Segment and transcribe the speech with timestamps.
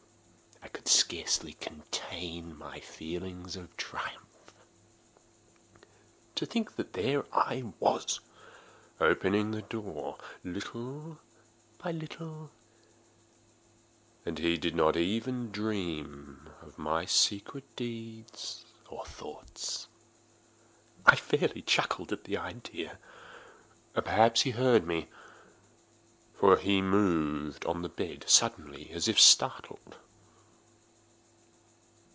[0.63, 4.53] I could scarcely contain my feelings of triumph.
[6.35, 8.19] To think that there I was,
[8.99, 11.19] opening the door, little
[11.77, 12.51] by little,
[14.25, 19.87] and he not even to dream of my secret deeds or thoughts.
[21.05, 22.97] I fairly chuckled at the idea;
[23.93, 25.09] and perhaps he heard me;
[26.33, 29.97] for he moved on the bed suddenly, as if startled.